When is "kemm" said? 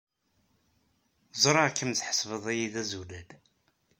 1.77-1.91